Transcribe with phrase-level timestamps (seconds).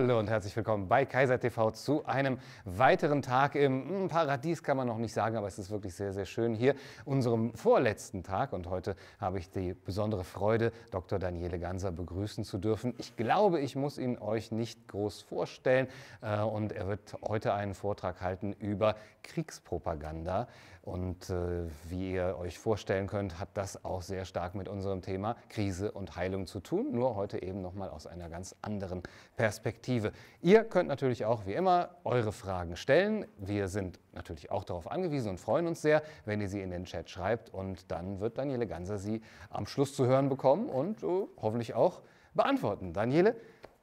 [0.00, 4.76] Hallo und herzlich willkommen bei Kaiser TV zu einem weiteren Tag im hm, Paradies, kann
[4.76, 8.52] man noch nicht sagen, aber es ist wirklich sehr, sehr schön hier, unserem vorletzten Tag.
[8.52, 11.18] Und heute habe ich die besondere Freude, Dr.
[11.18, 12.94] Daniele Ganser begrüßen zu dürfen.
[12.98, 15.88] Ich glaube, ich muss ihn euch nicht groß vorstellen
[16.22, 18.94] äh, und er wird heute einen Vortrag halten über
[19.24, 20.46] Kriegspropaganda.
[20.88, 25.36] Und äh, wie ihr euch vorstellen könnt, hat das auch sehr stark mit unserem Thema
[25.50, 29.02] Krise und Heilung zu tun, nur heute eben nochmal aus einer ganz anderen
[29.36, 30.12] Perspektive.
[30.40, 33.26] Ihr könnt natürlich auch wie immer eure Fragen stellen.
[33.36, 36.86] Wir sind natürlich auch darauf angewiesen und freuen uns sehr, wenn ihr sie in den
[36.86, 37.52] Chat schreibt.
[37.52, 42.00] Und dann wird Daniele Ganser sie am Schluss zu hören bekommen und uh, hoffentlich auch
[42.32, 42.94] beantworten.
[42.94, 43.36] Daniele,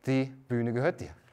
[0.08, 1.25] die Bühne gehört dir.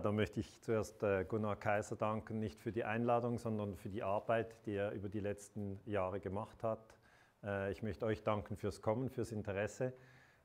[0.00, 4.02] Da möchte ich zuerst äh, Gunnar Kaiser danken, nicht für die Einladung, sondern für die
[4.02, 6.98] Arbeit, die er über die letzten Jahre gemacht hat.
[7.42, 9.94] Äh, ich möchte euch danken fürs Kommen, fürs Interesse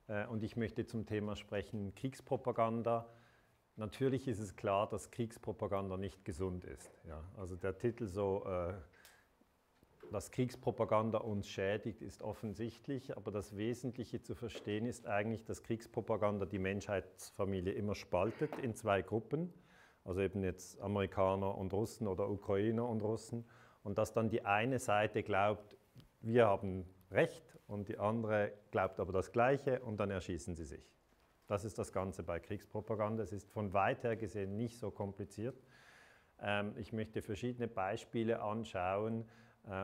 [0.08, 3.10] äh, und ich möchte zum Thema sprechen, Kriegspropaganda.
[3.76, 6.92] Natürlich ist es klar, dass Kriegspropaganda nicht gesund ist.
[7.08, 8.46] Ja, also der Titel so
[10.12, 16.46] dass Kriegspropaganda uns schädigt, ist offensichtlich, aber das Wesentliche zu verstehen ist eigentlich, dass Kriegspropaganda
[16.46, 19.54] die Menschheitsfamilie immer spaltet in zwei Gruppen,
[20.04, 23.46] also eben jetzt Amerikaner und Russen oder Ukrainer und Russen,
[23.84, 25.78] und dass dann die eine Seite glaubt,
[26.20, 30.92] wir haben Recht und die andere glaubt aber das Gleiche und dann erschießen sie sich.
[31.48, 33.24] Das ist das Ganze bei Kriegspropaganda.
[33.24, 35.62] Es ist von weit her gesehen nicht so kompliziert.
[36.40, 39.26] Ähm, ich möchte verschiedene Beispiele anschauen,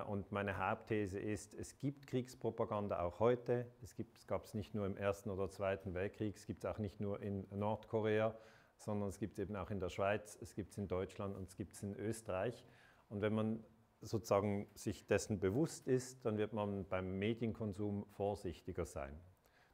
[0.08, 3.68] und meine Hauptthese ist, es gibt Kriegspropaganda auch heute.
[3.84, 6.66] Es, gibt, es gab es nicht nur im Ersten oder Zweiten Weltkrieg, es gibt es
[6.66, 8.36] auch nicht nur in Nordkorea,
[8.78, 11.48] sondern es gibt es eben auch in der Schweiz, es gibt es in Deutschland und
[11.48, 12.66] es gibt es in Österreich.
[13.10, 13.64] Und wenn man
[14.02, 19.20] sozusagen sich dessen bewusst ist, dann wird man beim Medienkonsum vorsichtiger sein.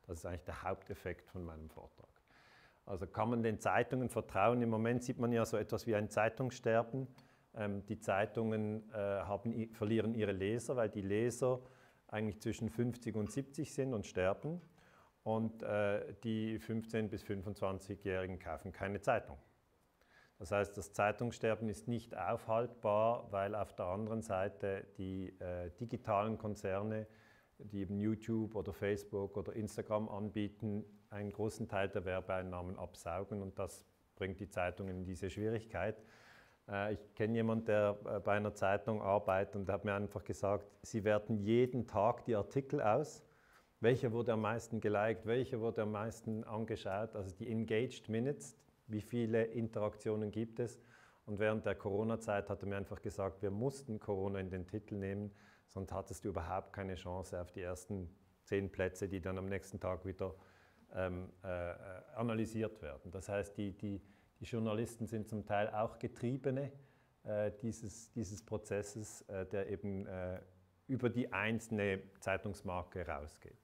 [0.06, 2.10] Das ist eigentlich der Haupteffekt von meinem Vortrag.
[2.86, 4.62] Also kann man den Zeitungen vertrauen?
[4.62, 7.08] Im Moment sieht man ja so etwas wie ein Zeitungssterben.
[7.56, 11.62] Ähm, die Zeitungen äh, haben, verlieren ihre Leser, weil die Leser
[12.08, 14.62] eigentlich zwischen 50 und 70 sind und sterben.
[15.24, 19.38] Und äh, die 15- bis 25-Jährigen kaufen keine Zeitung.
[20.38, 26.38] Das heißt, das Zeitungssterben ist nicht aufhaltbar, weil auf der anderen Seite die äh, digitalen
[26.38, 27.08] Konzerne,
[27.60, 33.58] die eben YouTube oder Facebook oder Instagram anbieten, einen großen Teil der Werbeeinnahmen absaugen und
[33.58, 36.04] das bringt die Zeitungen in diese Schwierigkeit.
[36.70, 40.66] Äh, ich kenne jemanden, der äh, bei einer Zeitung arbeitet und hat mir einfach gesagt,
[40.82, 43.24] sie werten jeden Tag die Artikel aus.
[43.80, 48.56] Welcher wurde am meisten geliked, welcher wurde am meisten angeschaut, also die Engaged Minutes,
[48.88, 50.80] wie viele Interaktionen gibt es.
[51.26, 54.96] Und während der Corona-Zeit hat er mir einfach gesagt, wir mussten Corona in den Titel
[54.96, 55.32] nehmen,
[55.68, 58.10] sonst hattest du überhaupt keine Chance auf die ersten
[58.44, 60.36] zehn Plätze, die dann am nächsten Tag wieder
[60.94, 61.76] ähm, äh, äh
[62.16, 63.12] analysiert werden.
[63.12, 64.02] Das heißt, die, die,
[64.44, 66.70] die Journalisten sind zum Teil auch Getriebene
[67.24, 70.42] äh, dieses, dieses Prozesses, äh, der eben äh,
[70.88, 73.58] über die einzelne Zeitungsmarke rausgeht.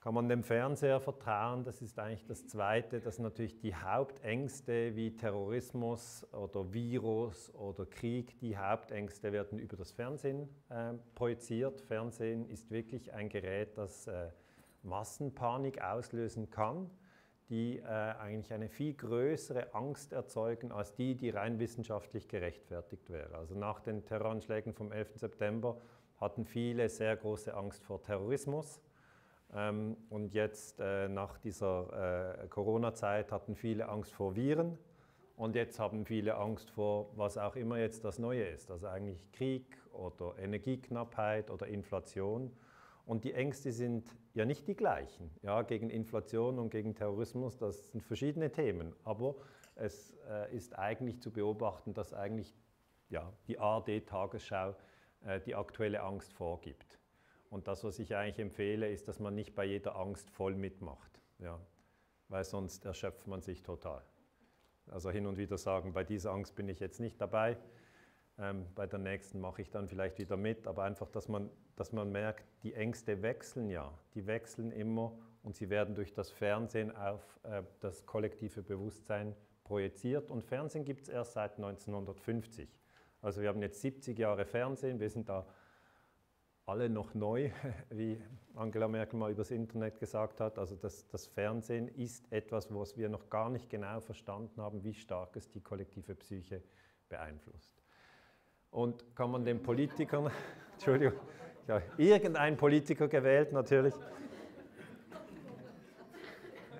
[0.00, 1.64] Kann man dem Fernseher vertrauen?
[1.64, 8.38] Das ist eigentlich das Zweite, dass natürlich die Hauptängste wie Terrorismus oder Virus oder Krieg,
[8.40, 11.80] die Hauptängste werden über das Fernsehen äh, projiziert.
[11.80, 14.28] Fernsehen ist wirklich ein Gerät, das äh,
[14.82, 16.90] Massenpanik auslösen kann
[17.50, 23.36] die äh, eigentlich eine viel größere Angst erzeugen als die, die rein wissenschaftlich gerechtfertigt wäre.
[23.36, 25.16] Also nach den Terroranschlägen vom 11.
[25.16, 25.76] September
[26.20, 28.80] hatten viele sehr große Angst vor Terrorismus.
[29.54, 34.78] Ähm, und jetzt äh, nach dieser äh, Corona-Zeit hatten viele Angst vor Viren.
[35.36, 38.70] Und jetzt haben viele Angst vor, was auch immer jetzt das Neue ist.
[38.70, 42.52] Also eigentlich Krieg oder Energieknappheit oder Inflation.
[43.06, 45.30] Und die Ängste sind ja nicht die gleichen.
[45.42, 48.94] Ja, gegen Inflation und gegen Terrorismus, das sind verschiedene Themen.
[49.04, 49.36] Aber
[49.74, 52.54] es äh, ist eigentlich zu beobachten, dass eigentlich
[53.10, 54.74] ja, die ARD-Tagesschau
[55.26, 56.98] äh, die aktuelle Angst vorgibt.
[57.50, 61.20] Und das, was ich eigentlich empfehle, ist, dass man nicht bei jeder Angst voll mitmacht.
[61.38, 61.60] Ja,
[62.28, 64.02] weil sonst erschöpft man sich total.
[64.90, 67.56] Also hin und wieder sagen, bei dieser Angst bin ich jetzt nicht dabei,
[68.38, 71.92] ähm, bei der nächsten mache ich dann vielleicht wieder mit, aber einfach, dass man, dass
[71.92, 76.94] man merkt, die Ängste wechseln ja, die wechseln immer und sie werden durch das Fernsehen
[76.96, 80.30] auf äh, das kollektive Bewusstsein projiziert.
[80.30, 82.68] Und Fernsehen gibt es erst seit 1950.
[83.20, 85.46] Also wir haben jetzt 70 Jahre Fernsehen, wir sind da
[86.66, 87.50] alle noch neu,
[87.90, 88.20] wie
[88.54, 90.58] Angela Merkel mal übers Internet gesagt hat.
[90.58, 94.94] Also das, das, Fernsehen ist etwas, was wir noch gar nicht genau verstanden haben, wie
[94.94, 96.62] stark es die kollektive Psyche
[97.08, 97.83] beeinflusst.
[98.74, 100.30] Und kann man den Politikern,
[100.72, 101.18] Entschuldigung,
[101.68, 103.94] ja, irgendein Politiker gewählt natürlich.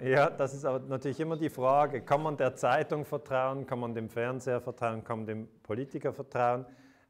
[0.02, 3.94] Ja, das ist aber natürlich immer die Frage, kann man der Zeitung vertrauen, kann man
[3.94, 6.66] dem Fernseher vertrauen, kann man dem Politiker vertrauen?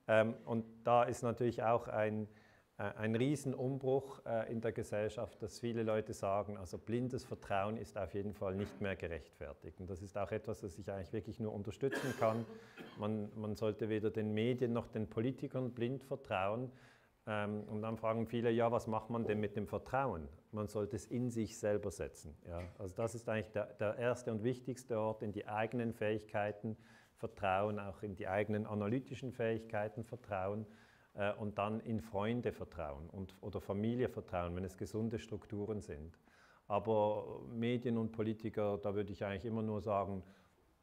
[0.07, 2.29] Ähm, und da ist natürlich auch ein,
[2.77, 8.15] ein Riesenumbruch äh, in der Gesellschaft, dass viele Leute sagen, also blindes Vertrauen ist auf
[8.15, 9.79] jeden Fall nicht mehr gerechtfertigt.
[9.81, 12.45] Und das ist auch etwas, das ich eigentlich wirklich nur unterstützen kann.
[12.99, 16.73] Man, man sollte weder den Medien noch den Politikern blind vertrauen.
[17.29, 20.29] Ähm, und dann fragen viele, ja, was macht man denn mit dem Vertrauen?
[20.51, 22.37] Man sollte es in sich selber setzen.
[22.49, 22.61] Ja?
[22.79, 26.77] Also das ist eigentlich der, der erste und wichtigste Ort, in die eigenen Fähigkeiten
[27.15, 30.84] vertrauen, auch in die eigenen analytischen Fähigkeiten vertrauen äh,
[31.39, 36.19] und dann in Freunde vertrauen und, oder Familie vertrauen, wenn es gesunde Strukturen sind.
[36.67, 40.23] Aber Medien und Politiker, da würde ich eigentlich immer nur sagen,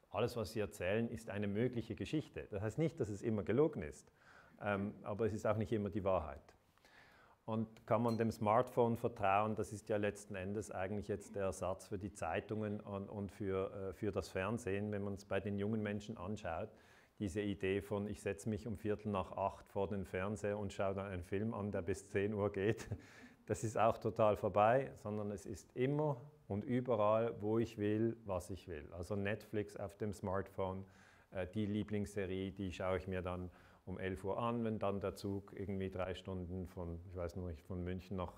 [0.09, 2.47] alles, was sie erzählen, ist eine mögliche Geschichte.
[2.51, 4.11] Das heißt nicht, dass es immer gelogen ist,
[4.61, 6.55] ähm, aber es ist auch nicht immer die Wahrheit.
[7.45, 9.55] Und kann man dem Smartphone vertrauen?
[9.55, 13.89] Das ist ja letzten Endes eigentlich jetzt der Ersatz für die Zeitungen und, und für,
[13.89, 16.69] äh, für das Fernsehen, wenn man es bei den jungen Menschen anschaut
[17.21, 20.95] diese Idee von, ich setze mich um Viertel nach acht vor den Fernseher und schaue
[20.95, 22.87] dann einen Film an, der bis 10 Uhr geht,
[23.45, 28.49] das ist auch total vorbei, sondern es ist immer und überall, wo ich will, was
[28.49, 28.91] ich will.
[28.91, 30.83] Also Netflix auf dem Smartphone,
[31.29, 33.51] äh, die Lieblingsserie, die schaue ich mir dann
[33.85, 37.45] um 11 Uhr an, wenn dann der Zug irgendwie drei Stunden von, ich weiß noch
[37.45, 38.33] nicht, von München nach,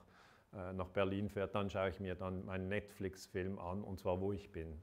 [0.54, 4.34] äh, nach Berlin fährt, dann schaue ich mir dann meinen Netflix-Film an und zwar wo
[4.34, 4.82] ich bin.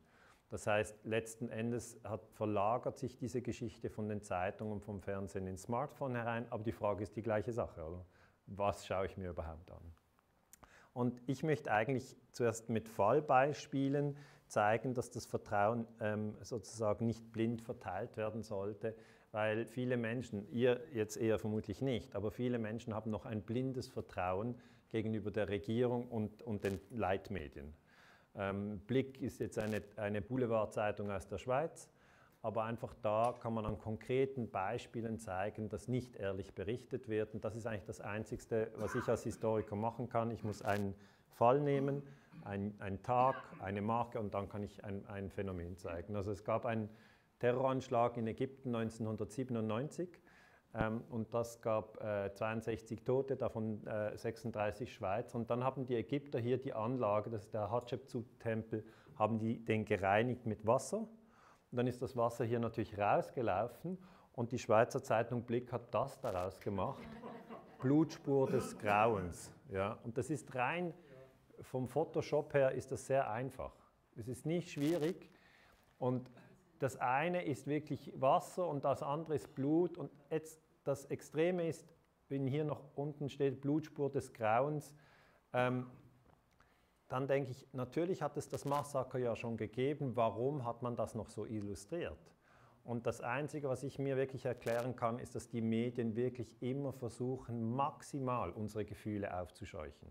[0.51, 5.63] Das heißt, letzten Endes hat, verlagert sich diese Geschichte von den Zeitungen vom Fernsehen ins
[5.63, 8.05] Smartphone herein, aber die Frage ist die gleiche Sache, oder?
[8.47, 9.95] Was schaue ich mir überhaupt an?
[10.93, 14.17] Und ich möchte eigentlich zuerst mit Fallbeispielen
[14.49, 18.97] zeigen, dass das Vertrauen ähm, sozusagen nicht blind verteilt werden sollte,
[19.31, 23.87] weil viele Menschen, ihr jetzt eher vermutlich nicht, aber viele Menschen haben noch ein blindes
[23.87, 24.59] Vertrauen
[24.89, 27.73] gegenüber der Regierung und, und den Leitmedien.
[28.35, 31.89] Ähm, Blick ist jetzt eine, eine Boulevardzeitung aus der Schweiz,
[32.43, 37.35] aber einfach da kann man an konkreten Beispielen zeigen, dass nicht ehrlich berichtet wird.
[37.35, 40.31] Und das ist eigentlich das Einzige, was ich als Historiker machen kann.
[40.31, 40.95] Ich muss einen
[41.31, 42.03] Fall nehmen,
[42.45, 46.17] einen Tag, eine Marke und dann kann ich ein, ein Phänomen zeigen.
[46.17, 46.89] Also es gab einen
[47.41, 50.09] Terroranschlag in Ägypten 1997
[50.75, 55.37] ähm, und das gab äh, 62 Tote, davon äh, 36 Schweizer.
[55.37, 58.85] Und dann haben die Ägypter hier die Anlage, das ist der Hatschepsut-Tempel,
[59.19, 60.99] haben die den gereinigt mit Wasser.
[60.99, 63.99] Und dann ist das Wasser hier natürlich rausgelaufen
[64.33, 67.03] und die Schweizer Zeitung Blick hat das daraus gemacht.
[67.81, 69.53] Blutspur des Grauens.
[69.71, 69.99] Ja.
[70.05, 70.93] Und das ist rein,
[71.63, 73.73] vom Photoshop her ist das sehr einfach.
[74.17, 75.31] Es ist nicht schwierig.
[75.99, 76.31] Und
[76.81, 79.99] das eine ist wirklich Wasser und das andere ist Blut.
[79.99, 81.87] Und jetzt das Extreme ist,
[82.29, 84.93] wenn hier noch unten steht Blutspur des Grauens,
[85.53, 85.87] ähm,
[87.09, 91.15] dann denke ich, natürlich hat es das Massaker ja schon gegeben, warum hat man das
[91.15, 92.19] noch so illustriert?
[92.83, 96.93] Und das Einzige, was ich mir wirklich erklären kann, ist, dass die Medien wirklich immer
[96.93, 100.09] versuchen, maximal unsere Gefühle aufzuscheuchen.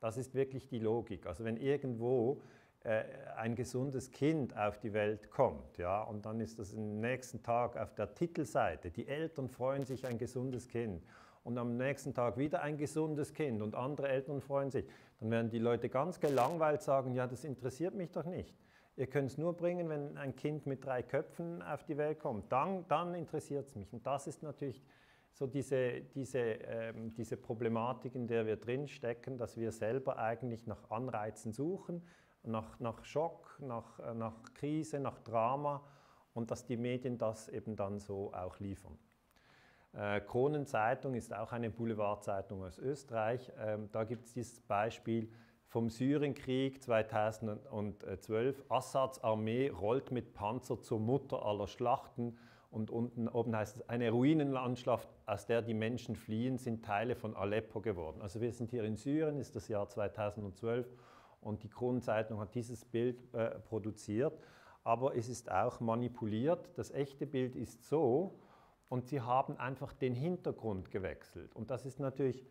[0.00, 1.26] Das ist wirklich die Logik.
[1.26, 2.40] Also wenn irgendwo
[2.84, 5.78] ein gesundes Kind auf die Welt kommt.
[5.78, 8.90] Ja, und dann ist das am nächsten Tag auf der Titelseite.
[8.90, 11.02] Die Eltern freuen sich ein gesundes Kind.
[11.44, 14.86] Und am nächsten Tag wieder ein gesundes Kind und andere Eltern freuen sich.
[15.20, 18.54] Dann werden die Leute ganz gelangweilt sagen, ja, das interessiert mich doch nicht.
[18.96, 22.50] Ihr könnt es nur bringen, wenn ein Kind mit drei Köpfen auf die Welt kommt.
[22.52, 23.92] Dann, dann interessiert es mich.
[23.92, 24.82] Und das ist natürlich
[25.32, 30.90] so diese, diese, ähm, diese Problematik, in der wir drinstecken, dass wir selber eigentlich nach
[30.90, 32.02] Anreizen suchen,
[32.42, 35.82] nach, nach Schock, nach, äh, nach Krise, nach Drama
[36.34, 38.98] und dass die Medien das eben dann so auch liefern.
[39.92, 43.50] Äh, Kronenzeitung ist auch eine Boulevardzeitung aus Österreich.
[43.58, 45.30] Ähm, da gibt es dieses Beispiel
[45.66, 48.64] vom Syrienkrieg 2012.
[48.68, 52.38] Assads Armee rollt mit Panzer zur Mutter aller Schlachten
[52.70, 57.34] und unten oben heißt es, eine Ruinenlandschaft, aus der die Menschen fliehen, sind Teile von
[57.34, 58.20] Aleppo geworden.
[58.20, 60.86] Also wir sind hier in Syrien, ist das Jahr 2012
[61.40, 64.38] und die Kronenzeitung hat dieses Bild äh, produziert.
[64.84, 66.70] Aber es ist auch manipuliert.
[66.76, 68.38] Das echte Bild ist so
[68.88, 71.54] und sie haben einfach den Hintergrund gewechselt.
[71.54, 72.46] Und das ist natürlich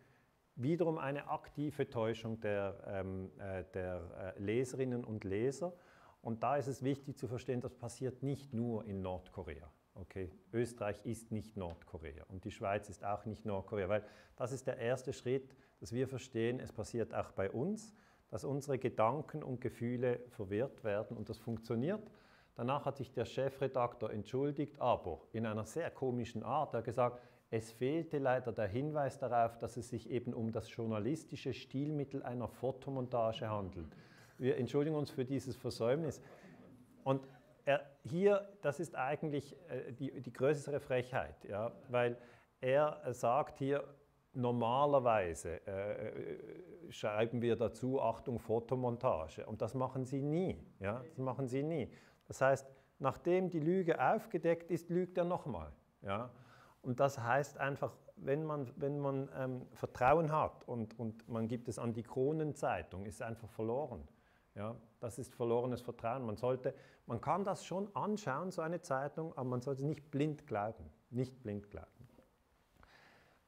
[0.54, 5.72] wiederum eine aktive Täuschung der, ähm, äh, der äh, Leserinnen und Leser.
[6.20, 9.70] Und da ist es wichtig zu verstehen, das passiert nicht nur in Nordkorea.
[9.94, 14.04] Okay, Österreich ist nicht Nordkorea und die Schweiz ist auch nicht Nordkorea, weil
[14.36, 17.92] das ist der erste Schritt, dass wir verstehen, es passiert auch bei uns,
[18.30, 22.02] dass unsere Gedanken und Gefühle verwirrt werden und das funktioniert.
[22.54, 26.74] Danach hat sich der Chefredakteur entschuldigt, aber in einer sehr komischen Art.
[26.74, 27.20] Er hat gesagt,
[27.50, 32.48] es fehlte leider der Hinweis darauf, dass es sich eben um das journalistische Stilmittel einer
[32.48, 33.96] Fotomontage handelt.
[34.36, 36.20] Wir entschuldigen uns für dieses Versäumnis.
[37.04, 37.26] Und
[37.64, 42.18] er, hier, das ist eigentlich äh, die, die größere Frechheit, ja, weil
[42.60, 43.84] er sagt hier,
[44.38, 49.44] normalerweise äh, äh, schreiben wir dazu, Achtung, Fotomontage.
[49.44, 50.56] Und das machen sie nie.
[50.80, 51.90] Ja, das machen sie nie.
[52.28, 52.66] Das heißt,
[52.98, 55.72] nachdem die Lüge aufgedeckt ist, lügt er nochmal.
[56.02, 56.30] Ja.
[56.82, 61.68] Und das heißt einfach, wenn man, wenn man ähm, Vertrauen hat und, und man gibt
[61.68, 64.06] es an die Kronenzeitung, ist einfach verloren.
[64.54, 66.24] Ja, das ist verlorenes Vertrauen.
[66.24, 66.74] Man, sollte,
[67.06, 70.90] man kann das schon anschauen, so eine Zeitung, aber man sollte nicht blind glauben.
[71.10, 71.97] Nicht blind glauben.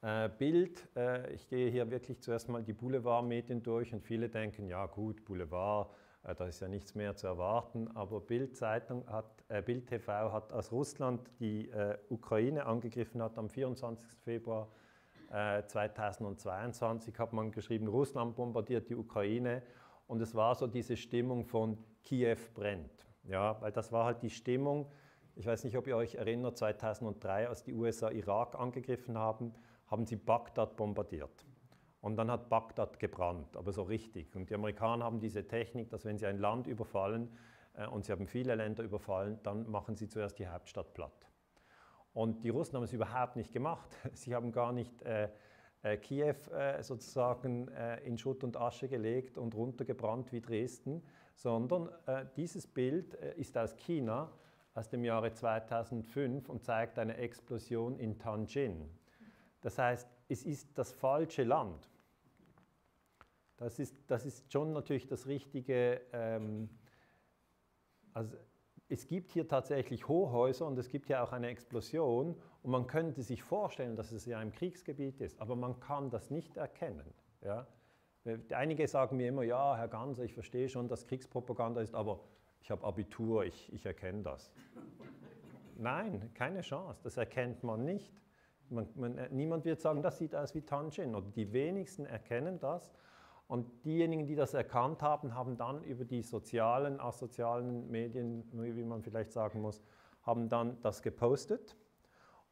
[0.02, 4.66] Äh, Bild, äh, ich gehe hier wirklich zuerst mal die Boulevardmedien durch und viele denken,
[4.66, 5.90] ja gut, Boulevard,
[6.23, 10.54] äh, da ist ja nichts mehr zu erwarten, aber Bild-Zeitung hat, äh, Bild TV hat,
[10.54, 14.19] als Russland die äh, Ukraine angegriffen hat, am 24.
[14.21, 14.69] Februar
[15.33, 19.62] 2022 hat man geschrieben, Russland bombardiert die Ukraine
[20.09, 23.07] und es war so diese Stimmung von Kiew brennt.
[23.28, 24.90] Ja, weil das war halt die Stimmung,
[25.37, 29.54] ich weiß nicht, ob ihr euch erinnert, 2003, als die USA Irak angegriffen haben,
[29.91, 31.45] haben sie Bagdad bombardiert.
[32.01, 34.35] Und dann hat Bagdad gebrannt, aber so richtig.
[34.35, 37.31] Und die Amerikaner haben diese Technik, dass wenn sie ein Land überfallen,
[37.75, 41.29] äh, und sie haben viele Länder überfallen, dann machen sie zuerst die Hauptstadt platt.
[42.13, 43.97] Und die Russen haben es überhaupt nicht gemacht.
[44.15, 45.29] Sie haben gar nicht äh,
[45.83, 51.03] äh, Kiew äh, sozusagen äh, in Schutt und Asche gelegt und runtergebrannt wie Dresden,
[51.35, 51.89] sondern
[52.37, 54.31] dieses Bild ist aus China
[54.75, 58.91] aus dem Jahre 2005 und zeigt eine Explosion in Tianjin.
[59.61, 61.90] Das heißt, es ist das falsche Land.
[63.57, 66.71] Das ist, das ist schon natürlich das richtige, ähm,
[68.14, 68.37] also
[68.88, 73.23] es gibt hier tatsächlich Hochhäuser und es gibt ja auch eine Explosion und man könnte
[73.23, 77.12] sich vorstellen, dass es ja im Kriegsgebiet ist, aber man kann das nicht erkennen.
[77.43, 77.67] Ja?
[78.50, 82.21] Einige sagen mir immer, ja, Herr Ganser, ich verstehe schon, dass Kriegspropaganda ist, aber
[82.62, 84.50] ich habe Abitur, ich, ich erkenne das.
[85.76, 88.12] Nein, keine Chance, das erkennt man nicht.
[88.71, 92.93] Man, man, niemand wird sagen, das sieht aus wie Tanjin, oder die wenigsten erkennen das.
[93.49, 99.03] Und diejenigen, die das erkannt haben, haben dann über die sozialen, asozialen Medien, wie man
[99.03, 99.83] vielleicht sagen muss,
[100.23, 101.77] haben dann das gepostet.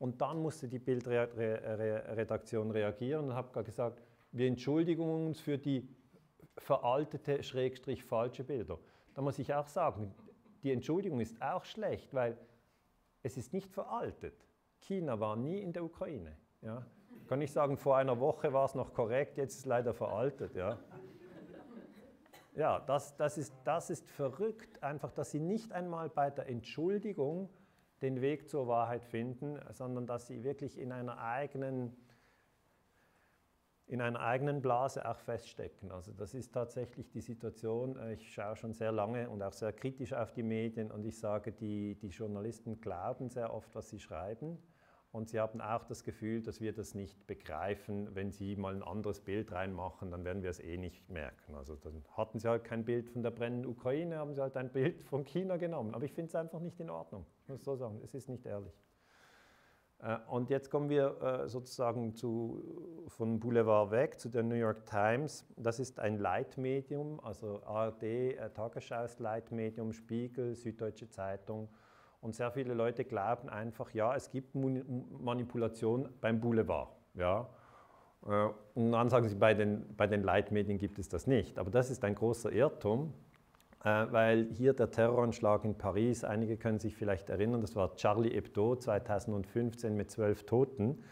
[0.01, 5.89] Und dann musste die Bildredaktion reagieren und hat gesagt, wir entschuldigen uns für die
[6.57, 8.79] veraltete, schrägstrich falsche Bilder.
[9.15, 10.13] Da muss ich auch sagen,
[10.65, 12.37] die Entschuldigung ist auch schlecht, weil
[13.23, 14.48] es ist nicht veraltet.
[14.81, 16.37] China war nie in der Ukraine.
[16.63, 16.85] Ja
[17.29, 20.55] kann ich sagen, vor einer Woche war es noch korrekt, jetzt ist es leider veraltet.
[20.55, 20.79] Ja,
[22.57, 27.51] ja das, das, ist, das ist verrückt, einfach, dass sie nicht einmal bei der Entschuldigung
[28.01, 31.95] den Weg zur Wahrheit finden, sondern dass sie wirklich in einer eigenen,
[33.89, 35.91] in einer eigenen Blase auch feststecken.
[35.91, 37.99] Also das ist tatsächlich die Situation.
[38.13, 41.53] Ich schaue schon sehr lange und auch sehr kritisch auf die Medien und ich sage,
[41.53, 44.59] die, die Journalisten glauben sehr oft, was sie schreiben.
[45.11, 48.15] Und Sie haben auch das Gefühl, dass wir das nicht begreifen.
[48.15, 51.55] Wenn Sie mal ein anderes Bild reinmachen, dann werden wir es eh nicht merken.
[51.55, 54.71] Also dann hatten Sie halt kein Bild von der brennenden Ukraine, haben Sie halt ein
[54.71, 55.95] Bild von China genommen.
[55.95, 57.25] Aber ich finde es einfach nicht in Ordnung.
[57.45, 58.75] Ich muss so sagen, es ist nicht ehrlich.
[60.01, 64.87] Äh, und jetzt kommen wir äh, sozusagen zu, von Boulevard weg zu der New York
[64.87, 65.45] Times.
[65.57, 71.69] Das ist ein Leitmedium, also ARD, äh, Tagesschaus Leitmedium, Spiegel, Süddeutsche Zeitung
[72.21, 76.89] und sehr viele Leute glauben einfach, ja, es gibt Manipulation beim Boulevard.
[77.15, 77.49] Ja.
[78.75, 81.57] Und dann sagen sie, bei den, bei den Leitmedien gibt es das nicht.
[81.61, 83.15] Aber das ist ein großer Irrtum,
[83.83, 88.77] weil hier der Terroranschlag in Paris, einige können sich vielleicht erinnern, das war Charlie Hebdo
[88.77, 91.05] 2015 mit zwölf Toten.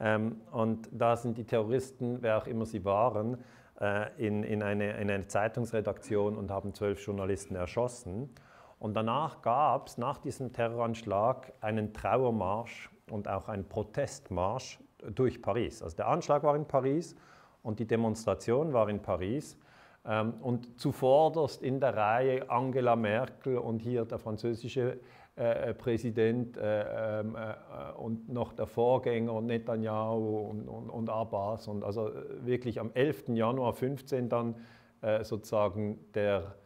[0.00, 3.38] Ähm, und da sind die Terroristen, wer auch immer sie waren,
[3.80, 8.30] äh, in, in, eine, in eine Zeitungsredaktion und haben zwölf Journalisten erschossen.
[8.78, 14.80] Und danach gab es nach diesem Terroranschlag einen Trauermarsch und auch einen Protestmarsch
[15.14, 15.82] durch Paris.
[15.82, 17.14] Also der Anschlag war in Paris
[17.62, 19.56] und die Demonstration war in Paris.
[20.04, 24.98] Ähm, und zuvorderst in der Reihe Angela Merkel und hier der französische
[25.36, 31.68] äh, äh Präsident äh, ähm, äh, und noch der Vorgänger Netanyahu und, und, und, Abbas.
[31.68, 33.28] Und also äh, wirklich am 11.
[33.28, 34.56] Januar 15 dann
[35.00, 36.56] äh, sozusagen der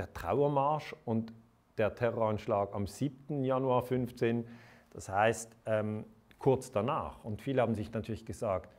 [0.00, 1.34] der Trauermarsch und
[1.76, 3.44] der Terroranschlag am 7.
[3.44, 4.46] Januar 15,
[4.90, 6.06] das heißt ähm,
[6.38, 7.22] kurz danach.
[7.22, 8.74] Und viele haben sich natürlich gesagt,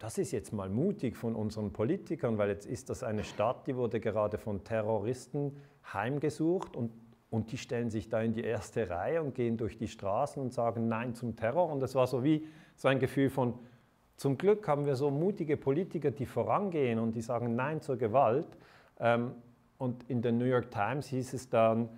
[0.00, 3.76] das ist jetzt mal mutig von unseren Politikern, weil jetzt ist das eine Stadt, die
[3.76, 5.54] wurde gerade von Terroristen
[5.92, 6.90] heimgesucht und,
[7.28, 10.54] und die stellen sich da in die erste Reihe und gehen durch die Straßen und
[10.54, 11.70] sagen Nein zum Terror.
[11.70, 13.58] Und das war so wie so ein Gefühl von,
[14.16, 18.48] zum Glück haben wir so mutige Politiker, die vorangehen und die sagen Nein zur Gewalt.
[18.98, 19.32] Ähm,
[19.76, 21.90] und in der New York Times hieß es dann,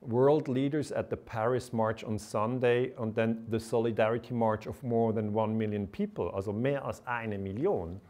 [0.00, 5.12] World Leaders at the Paris March on Sunday und dann the Solidarity March of more
[5.12, 8.00] than one million people, also mehr als eine Million.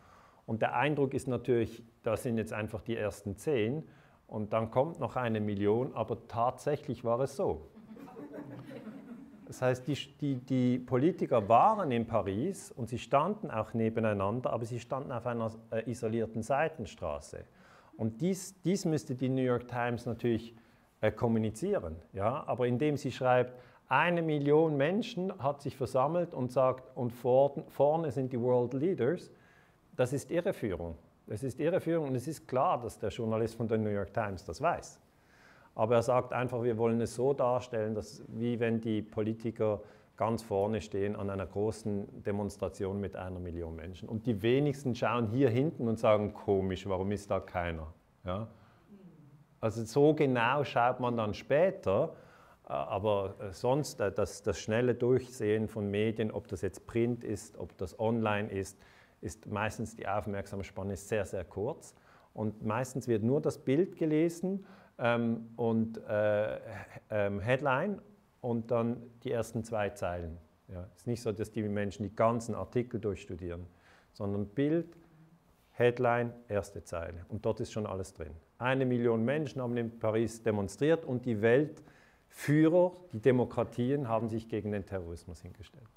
[0.46, 3.84] Und der Eindruck ist natürlich, das sind jetzt einfach die ersten zehn
[4.26, 7.68] und dann kommt noch eine Million, aber tatsächlich war es so.
[9.46, 14.66] Das heißt, die, die, die, Politiker waren in Paris und sie standen auch nebeneinander, aber
[14.66, 17.44] sie standen auf einer äh, isolierten Seitenstraße.
[17.96, 20.54] Und dies, dies müsste die New York Times natürlich
[21.00, 21.96] äh, kommunizieren.
[22.12, 22.44] Ja?
[22.46, 23.54] Aber indem sie schreibt,
[23.88, 29.30] eine Million Menschen hat sich versammelt und sagt, und vor, vorne sind die World Leaders,
[29.96, 30.96] das ist Irreführung.
[31.26, 34.44] Das ist Irreführung und es ist klar, dass der Journalist von der New York Times
[34.44, 35.00] das weiß.
[35.74, 39.80] Aber er sagt einfach, wir wollen es so darstellen, dass, wie wenn die Politiker
[40.16, 44.08] ganz vorne stehen an einer großen Demonstration mit einer Million Menschen.
[44.08, 47.86] Und die wenigsten schauen hier hinten und sagen, komisch, warum ist da keiner?
[48.24, 48.48] Ja?
[49.60, 52.14] Also so genau schaut man dann später,
[52.68, 57.24] äh, aber äh, sonst äh, das, das schnelle Durchsehen von Medien, ob das jetzt Print
[57.24, 58.78] ist, ob das online ist,
[59.20, 61.94] ist meistens die Aufmerksamkeitsspanne sehr, sehr kurz.
[62.34, 64.64] Und meistens wird nur das Bild gelesen
[64.98, 66.60] ähm, und äh,
[67.10, 68.00] ähm, Headline
[68.40, 70.38] und dann die ersten zwei Zeilen.
[70.68, 73.66] Ja, es ist nicht so, dass die Menschen die ganzen Artikel durchstudieren,
[74.12, 74.96] sondern Bild,
[75.78, 77.24] Headline, erste Zeile.
[77.28, 78.32] Und dort ist schon alles drin.
[78.58, 84.72] Eine Million Menschen haben in Paris demonstriert und die Weltführer, die Demokratien, haben sich gegen
[84.72, 85.88] den Terrorismus hingestellt.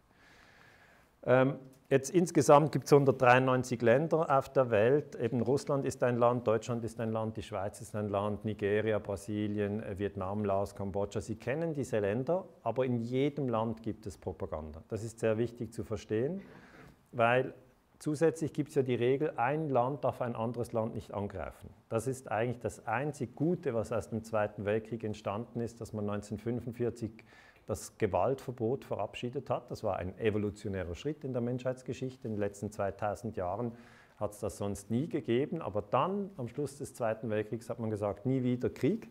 [1.23, 1.55] Ähm,
[1.91, 5.13] Jetzt insgesamt gibt es 193 Länder auf der Welt.
[5.17, 8.97] Eben Russland ist ein Land, Deutschland ist ein Land, die Schweiz ist ein Land, Nigeria,
[8.97, 11.19] Brasilien, äh, Vietnam, Laos, Kambodscha.
[11.19, 14.81] Sie kennen diese Länder, aber in jedem Land gibt es Propaganda.
[14.87, 16.39] Das ist sehr wichtig zu verstehen,
[17.11, 17.53] weil
[18.01, 21.69] zusätzlich gibt es ja die Regel, ein Land darf ein anderes Land nicht angreifen.
[21.87, 26.09] Das ist eigentlich das einzig Gute, was aus dem Zweiten Weltkrieg entstanden ist, dass man
[26.09, 27.23] 1945
[27.67, 29.69] das Gewaltverbot verabschiedet hat.
[29.69, 32.27] Das war ein evolutionärer Schritt in der Menschheitsgeschichte.
[32.27, 33.73] In den letzten 2000 Jahren
[34.17, 35.61] hat es das sonst nie gegeben.
[35.61, 39.09] Aber dann, am Schluss des Zweiten Weltkriegs, hat man gesagt, nie wieder Krieg.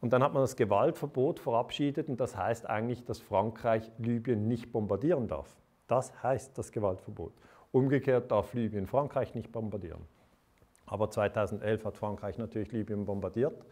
[0.00, 4.72] Und dann hat man das Gewaltverbot verabschiedet und das heißt eigentlich, dass Frankreich Libyen nicht
[4.72, 5.56] bombardieren darf.
[5.86, 7.32] Das heißt das Gewaltverbot.
[7.76, 10.00] Umgekehrt darf Libyen Frankreich nicht bombardieren.
[10.86, 13.66] Aber 2011 hat Frankreich natürlich Libyen bombardiert.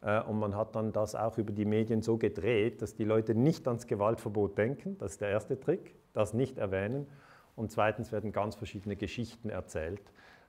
[0.00, 3.34] Äh, und man hat dann das auch über die Medien so gedreht, dass die Leute
[3.34, 4.96] nicht ans Gewaltverbot denken.
[4.96, 7.06] Das ist der erste Trick, das nicht erwähnen.
[7.54, 10.00] Und zweitens werden ganz verschiedene Geschichten erzählt.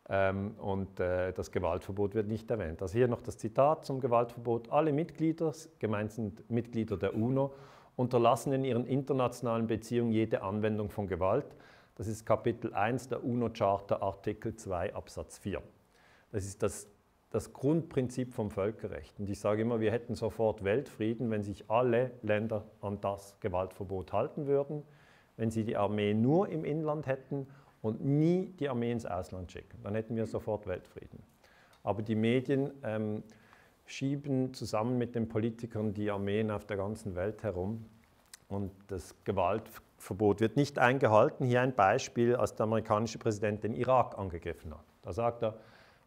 [0.08, 2.82] Ähm, und äh, das Gewaltverbot wird nicht erwähnt.
[2.82, 4.72] Also hier noch das Zitat zum Gewaltverbot.
[4.72, 7.54] Alle Mitglieder, gemeint sind Mitglieder der UNO,
[7.98, 11.54] unterlassen in ihren internationalen Beziehungen jede Anwendung von Gewalt.
[11.96, 15.62] Das ist Kapitel 1 der UNO-Charta, Artikel 2 Absatz 4.
[16.32, 16.88] Das ist das
[17.34, 19.20] das Grundprinzip vom Völkerrecht.
[19.20, 24.14] Und ich sage immer, wir hätten sofort Weltfrieden, wenn sich alle Länder an das Gewaltverbot
[24.14, 24.84] halten würden,
[25.36, 27.48] wenn sie die Armee nur im Inland hätten
[27.82, 29.80] und nie die Armee ins Ausland schicken.
[29.82, 31.24] Dann hätten wir sofort Weltfrieden.
[31.82, 33.24] Aber die Medien ähm,
[33.88, 37.84] schieben zusammen mit den Politikern die Armeen auf der ganzen Welt herum
[38.48, 39.16] und das
[40.04, 41.46] Gewaltverbot wird nicht eingehalten.
[41.46, 44.86] Hier ein Beispiel, als der amerikanische Präsident den Irak angegriffen hat.
[45.02, 45.56] Da sagt er,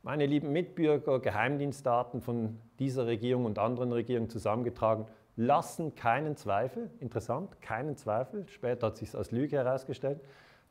[0.02, 5.06] meine lieben Mitbürger, Geheimdienstdaten von dieser Regierung und anderen Regierungen zusammengetragen,
[5.36, 10.20] lassen keinen Zweifel, interessant, keinen Zweifel, später hat sich als Lüge herausgestellt,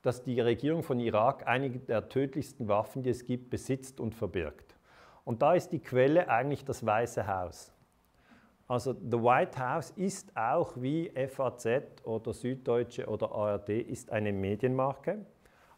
[0.02, 4.76] dass die Regierung von Irak einige der tödlichsten Waffen, die es gibt, besitzt und verbirgt.
[5.24, 7.75] Und da ist die Quelle eigentlich das Weiße Haus.
[8.68, 11.68] Also The White House ist auch wie FAZ
[12.04, 15.24] oder Süddeutsche oder ARD ist eine Medienmarke.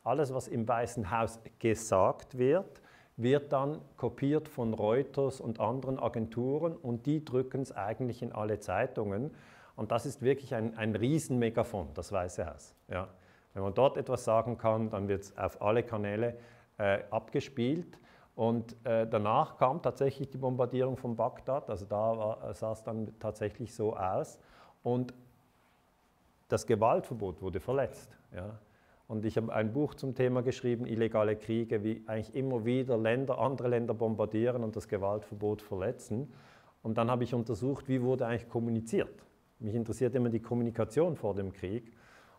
[0.06, 2.82] Alles, was im Weißen Haus gesagt wird,
[3.17, 8.60] wird dann kopiert von Reuters und anderen Agenturen und die drücken es eigentlich in alle
[8.60, 9.32] Zeitungen.
[9.76, 12.73] Und das ist wirklich ein, ein Riesenmegafon, das Weiße Haus.
[12.88, 13.10] Ja.
[13.54, 16.38] Wenn man dort etwas sagen kann, dann wird es auf alle Kanäle
[16.78, 17.97] äh, abgespielt.
[18.38, 23.12] Und äh, danach kam tatsächlich die Bombardierung von Bagdad, also da war, sah es dann
[23.17, 24.39] tatsächlich so aus.
[24.84, 25.12] Und
[26.47, 28.15] das Gewaltverbot wurde verletzt.
[28.32, 28.60] Ja.
[29.08, 33.39] Und ich habe ein Buch zum Thema geschrieben, illegale Kriege, wie eigentlich immer wieder Länder,
[33.39, 36.32] andere Länder bombardieren und das Gewaltverbot verletzen.
[36.84, 39.26] Und dann habe ich untersucht, wie wurde eigentlich kommuniziert.
[39.58, 41.91] Mich interessiert immer die Kommunikation vor dem Krieg.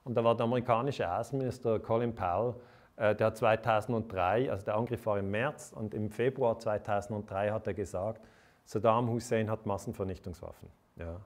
[0.05, 2.55] Und da war der amerikanische Außenminister Colin Powell, äh,
[2.99, 8.27] der 2003, also der Angriff war im März und im Februar 2003 hat er gesagt,
[8.65, 10.69] Saddam Hussein hat Massenvernichtungswaffen.
[10.97, 11.21] Ja.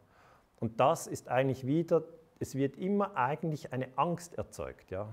[0.61, 2.04] Und das ist eigentlich wieder,
[2.38, 4.90] es wird immer eigentlich eine Angst erzeugt.
[4.90, 5.08] Ja.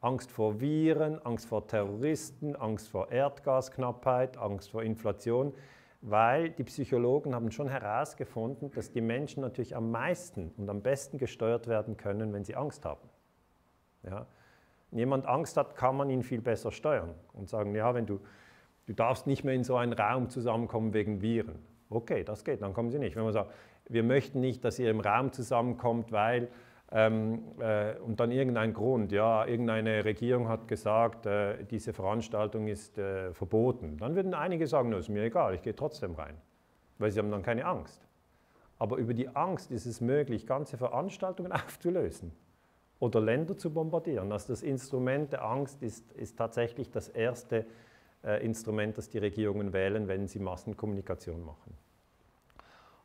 [0.00, 5.52] Angst vor Viren, Angst vor Terroristen, Angst vor Erdgasknappheit, Angst vor Inflation,
[6.00, 11.18] weil die Psychologen haben schon herausgefunden, dass die Menschen natürlich am meisten und am besten
[11.18, 13.06] gesteuert werden können, wenn sie Angst haben.
[14.02, 14.26] Ja.
[14.92, 18.20] Jemand Angst hat, kann man ihn viel besser steuern und sagen, ja, wenn du,
[18.86, 21.58] du darfst nicht mehr in so einen Raum zusammenkommen wegen Viren.
[21.90, 23.16] Okay, das geht, dann kommen sie nicht.
[23.16, 23.52] Wenn man sagt,
[23.88, 26.48] wir möchten nicht, dass ihr im Raum zusammenkommt, weil
[26.92, 32.98] ähm, äh, und dann irgendein Grund, ja, irgendeine Regierung hat gesagt, äh, diese Veranstaltung ist
[32.98, 33.96] äh, verboten.
[33.98, 36.36] Dann würden einige sagen, no, ist mir egal, ich gehe trotzdem rein,
[36.98, 38.08] weil sie haben dann keine Angst.
[38.78, 42.32] Aber über die Angst ist es möglich, ganze Veranstaltungen aufzulösen
[43.00, 44.30] oder Länder zu bombardieren.
[44.30, 47.66] Also das Instrument der Angst ist, ist tatsächlich das erste
[48.22, 51.74] äh, Instrument, das die Regierungen wählen, wenn sie Massenkommunikation machen.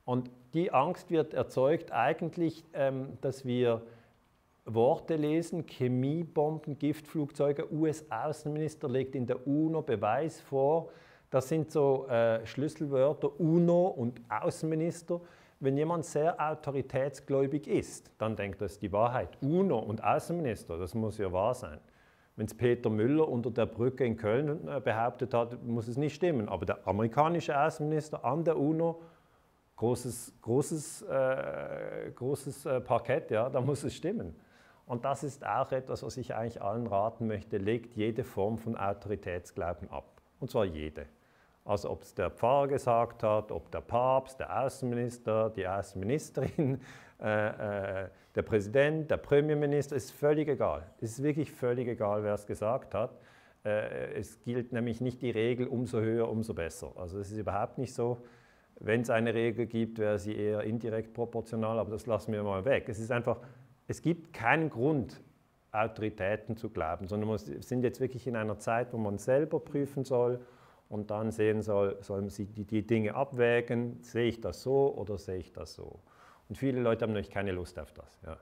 [0.04, 3.82] Und die Angst wird erzeugt eigentlich, ähm, dass wir
[4.66, 7.72] Worte lesen, Chemiebomben, Giftflugzeuge.
[7.72, 10.90] US-Außenminister legt in der UNO Beweis vor.
[11.30, 15.22] Das sind so äh, Schlüsselwörter, UNO und Außenminister.
[15.60, 19.38] Wenn jemand sehr autoritätsgläubig ist, dann denkt er, das ist die Wahrheit.
[19.42, 21.80] UNO und Außenminister, das muss ja wahr sein.
[22.36, 26.16] Wenn es Peter Müller unter der Brücke in Köln äh, behauptet hat, muss es nicht
[26.16, 26.50] stimmen.
[26.50, 29.02] Aber der amerikanische Außenminister an der UNO
[29.78, 34.36] großes, großes, äh, großes äh, Parkett, ja, da muss es stimmen.
[34.86, 38.78] Und das ist auch etwas, was ich eigentlich allen raten möchte, legt jede Form von
[38.78, 40.22] Autoritätsglauben ab.
[40.40, 41.08] Und zwar jede.
[41.66, 46.80] Also ob es der Pfarrer gesagt hat, ob der Papst, der Außenminister, die Außenministerin,
[47.22, 50.84] äh, äh, der Präsident, der Premierminister, ist völlig egal.
[51.02, 53.18] Es ist wirklich völlig egal, wer es gesagt hat.
[53.66, 56.92] Äh, es gilt nämlich nicht die Regel, umso höher, umso besser.
[56.98, 58.22] Also es ist überhaupt nicht so,
[58.80, 62.64] wenn es eine Regel gibt, wäre sie eher indirekt proportional, aber das lassen wir mal
[62.66, 62.90] weg.
[62.90, 63.40] Es ist einfach,
[63.88, 65.20] es gibt keinen Grund,
[65.72, 70.06] Autoritäten zu glauben, sondern wir sind jetzt wirklich in einer Zeit, wo man selber prüfen
[70.06, 70.40] soll
[70.90, 75.18] und dann sehen soll, sollen sie die, die Dinge abwägen, sehe ich das so oder
[75.18, 76.00] sehe ich das so.
[76.48, 78.22] Und viele Leute haben natürlich keine Lust auf das.
[78.26, 78.38] Ja.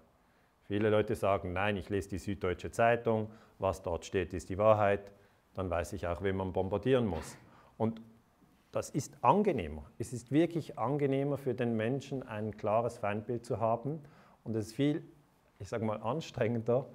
[0.63, 3.29] Viele Leute sagen, nein, ich lese die Süddeutsche Zeitung,
[3.60, 5.12] was dort steht, ist die Wahrheit,
[5.53, 7.38] dann weiß ich auch, wen man bombardieren muss.
[7.77, 8.01] Und
[8.71, 9.86] das ist angenehmer.
[9.99, 14.01] Es ist wirklich angenehmer für den Menschen, ein klares Feindbild zu haben.
[14.43, 15.03] Und es ist viel,
[15.60, 16.88] ich sage mal, anstrengender,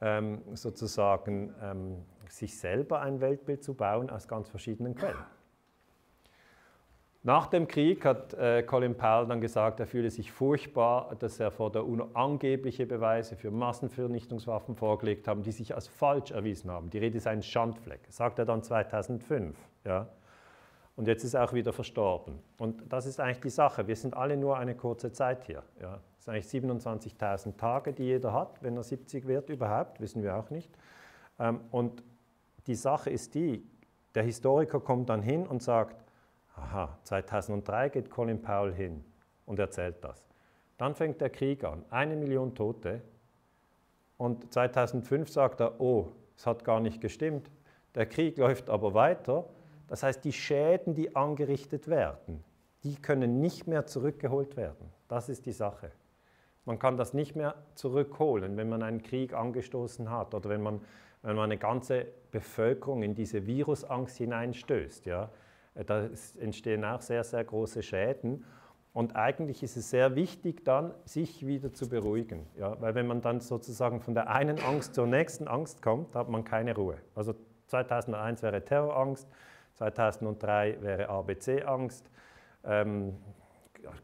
[0.00, 5.24] ähm, sozusagen ähm, sich selber ein Weltbild zu bauen aus ganz verschiedenen Quellen.
[7.24, 11.50] Nach dem Krieg hat äh, Colin Powell dann gesagt, er fühle sich furchtbar, dass er
[11.50, 16.90] vor der UNO angebliche Beweise für Massenvernichtungswaffen vorgelegt haben, die sich als falsch erwiesen haben.
[16.90, 19.58] Die Rede ist ein Schandfleck, sagt er dann 2005.
[19.84, 20.08] Ja.
[20.94, 22.38] Und jetzt ist er auch wieder verstorben.
[22.56, 23.86] Und das ist eigentlich die Sache.
[23.88, 25.62] Wir sind alle nur eine kurze Zeit hier.
[25.80, 26.00] Ja.
[26.18, 30.36] Das sind eigentlich 27.000 Tage, die jeder hat, wenn er 70 wird überhaupt, wissen wir
[30.36, 30.70] auch nicht.
[31.38, 32.02] Ähm, und
[32.66, 33.64] die Sache ist die,
[34.14, 35.96] der Historiker kommt dann hin und sagt,
[36.56, 39.04] aha, 2003 geht Colin Powell hin
[39.46, 40.24] und erzählt das.
[40.76, 43.00] Dann fängt der Krieg an, eine Million Tote.
[44.16, 47.50] Und 2005 sagt er, oh, es hat gar nicht gestimmt.
[47.94, 49.44] Der Krieg läuft aber weiter
[49.88, 52.44] das heißt, die Schäden, die angerichtet werden,
[52.84, 54.92] die können nicht mehr zurückgeholt werden.
[55.08, 55.90] Das ist die Sache.
[56.68, 60.82] Man kann das nicht mehr zurückholen, wenn man einen Krieg angestoßen hat oder wenn man,
[61.22, 65.06] wenn man eine ganze Bevölkerung in diese Virusangst hineinstößt.
[65.06, 65.30] Ja.
[65.86, 68.44] Da entstehen auch sehr, sehr große Schäden.
[68.92, 72.44] Und eigentlich ist es sehr wichtig, dann sich wieder zu beruhigen.
[72.58, 72.78] Ja.
[72.82, 76.44] Weil wenn man dann sozusagen von der einen Angst zur nächsten Angst kommt, hat man
[76.44, 76.98] keine Ruhe.
[77.14, 77.34] Also
[77.68, 79.26] 2001 wäre Terrorangst,
[79.76, 82.10] 2003 wäre ABC-Angst.
[82.62, 83.16] Ähm,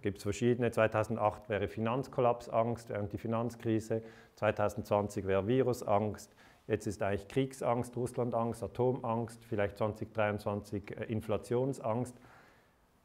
[0.02, 0.70] gibt es verschiedene.
[0.70, 4.02] 2008 wäre Finanzkollapsangst während die Finanzkrise.
[4.36, 6.34] 2020 wäre Virusangst.
[6.66, 12.16] Jetzt ist eigentlich Kriegsangst, Russlandangst, Atomangst, vielleicht 2023 äh, Inflationsangst.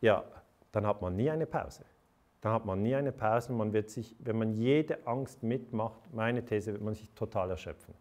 [0.02, 0.24] Ja,
[0.72, 1.84] dann hat man nie eine Pause.
[2.42, 3.52] Dann hat man nie eine Pause.
[3.52, 7.94] Man wird sich, wenn man jede Angst mitmacht, meine These, wird man sich total erschöpfen.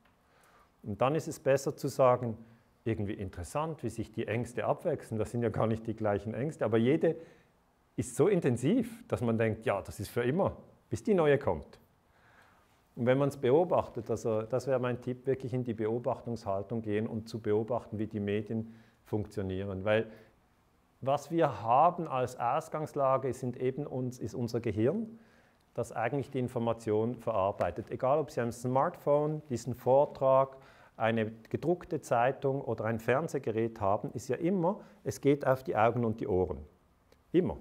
[0.84, 2.36] Und dann ist es besser zu sagen,
[2.84, 5.18] irgendwie interessant, wie sich die Ängste abwechseln.
[5.18, 7.16] Das sind ja gar nicht die gleichen Ängste, aber jede
[7.98, 10.56] ist so intensiv, dass man denkt, ja, das ist für immer,
[10.88, 11.80] bis die neue kommt.
[12.94, 17.08] Und wenn man es beobachtet, also das wäre mein Tipp, wirklich in die Beobachtungshaltung gehen
[17.08, 18.72] und zu beobachten, wie die Medien
[19.04, 19.84] funktionieren.
[19.84, 20.06] Weil
[21.00, 25.18] was wir haben als Ausgangslage sind eben uns, ist unser Gehirn,
[25.74, 27.90] das eigentlich die Information verarbeitet.
[27.90, 30.56] Egal, ob Sie ein Smartphone, diesen Vortrag,
[30.96, 36.04] eine gedruckte Zeitung oder ein Fernsehgerät haben, ist ja immer, es geht auf die Augen
[36.04, 36.58] und die Ohren.
[37.32, 37.56] Immer.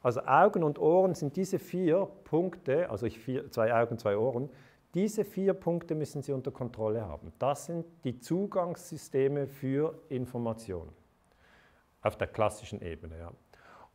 [0.00, 4.48] Also Augen und Ohren sind diese vier Punkte, also vier, zwei Augen, zwei Ohren,
[4.94, 7.32] diese vier Punkte müssen Sie unter Kontrolle haben.
[7.38, 10.88] Das sind die Zugangssysteme für Information
[12.00, 13.18] auf der klassischen Ebene.
[13.18, 13.32] Ja.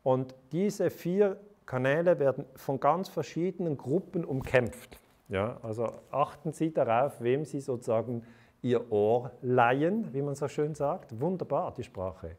[0.02, 5.00] Und diese vier Kanäle werden von ganz verschiedenen Gruppen umkämpft.
[5.28, 8.22] Ja, also achten Sie darauf, wem Sie sozusagen
[8.62, 11.20] Ihr Ohr leihen, wie man so schön sagt.
[11.20, 12.36] Wunderbar, die Sprache.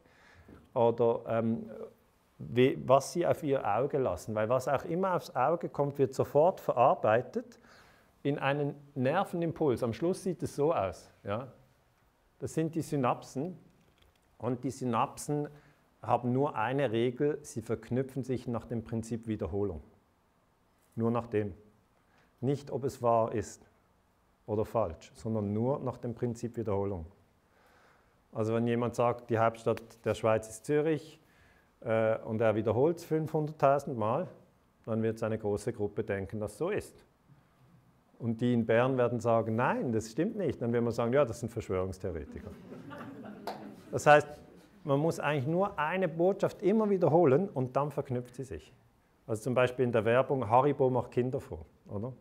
[0.73, 1.69] Oder ähm,
[2.37, 6.59] was Sie auf Ihr Auge lassen, weil was auch immer aufs Auge kommt, wird sofort
[6.59, 7.59] verarbeitet
[8.23, 9.83] in einen Nervenimpuls.
[9.83, 11.11] Am Schluss sieht es so aus.
[11.23, 11.51] Ja?
[12.39, 13.57] Das sind die Synapsen
[14.37, 15.47] und die Synapsen
[16.01, 19.81] haben nur eine Regel, sie verknüpfen sich nach dem Prinzip Wiederholung.
[20.95, 21.53] Nur nach dem.
[22.41, 23.69] Nicht, ob es wahr ist
[24.45, 27.05] oder falsch, sondern nur nach dem Prinzip Wiederholung.
[28.31, 31.19] Also wenn jemand sagt, die Hauptstadt der Schweiz ist Zürich
[31.85, 34.27] äh, und er wiederholt es 500.000 Mal,
[34.85, 37.05] dann wird seine große Gruppe denken, dass so ist.
[38.19, 40.61] Und die in Bern werden sagen, nein, das stimmt nicht.
[40.61, 42.49] Dann wird man sagen, ja, das sind Verschwörungstheoretiker.
[43.91, 44.27] Das heißt,
[44.83, 48.73] man muss eigentlich nur eine Botschaft immer wiederholen und dann verknüpft sie sich.
[49.27, 52.13] Also zum Beispiel in der Werbung, Haribo macht Kinder vor, oder?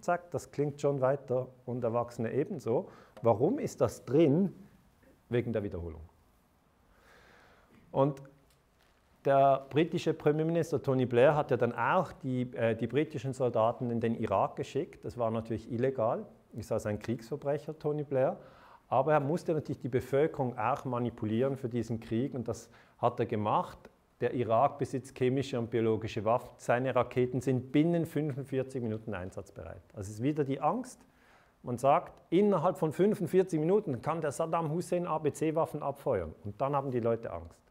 [0.00, 2.88] Zack, das klingt schon weiter und Erwachsene ebenso.
[3.22, 4.52] Warum ist das drin?
[5.28, 6.00] Wegen der Wiederholung.
[7.92, 8.20] Und
[9.24, 14.00] der britische Premierminister Tony Blair hat ja dann auch die, äh, die britischen Soldaten in
[14.00, 15.04] den Irak geschickt.
[15.04, 16.24] Das war natürlich illegal.
[16.54, 18.38] Ist also ein Kriegsverbrecher, Tony Blair.
[18.88, 23.26] Aber er musste natürlich die Bevölkerung auch manipulieren für diesen Krieg und das hat er
[23.26, 23.78] gemacht.
[24.20, 26.50] Der Irak besitzt chemische und biologische Waffen.
[26.56, 29.82] Seine Raketen sind binnen 45 Minuten einsatzbereit.
[29.94, 31.00] Also ist wieder die Angst.
[31.62, 36.34] Man sagt, innerhalb von 45 Minuten kann der Saddam Hussein ABC-Waffen abfeuern.
[36.44, 37.69] Und dann haben die Leute Angst.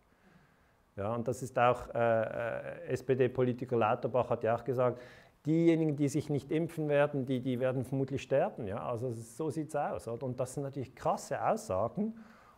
[1.00, 5.00] Ja, und das ist auch, äh, äh SPD-Politiker Lauterbach hat ja auch gesagt,
[5.46, 8.68] diejenigen, die sich nicht impfen werden, die, die werden vermutlich sterben.
[8.68, 8.86] Ja?
[8.86, 10.08] Also so sieht es aus.
[10.10, 10.24] Oder?
[10.24, 12.16] Und das sind natürlich krasse Aussagen.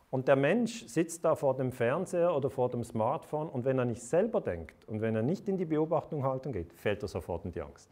[0.09, 3.85] Und der Mensch sitzt da vor dem Fernseher oder vor dem Smartphone und wenn er
[3.85, 7.45] nicht selber denkt und wenn er nicht in die Beobachtung halten geht, fällt er sofort
[7.45, 7.89] in die Angst.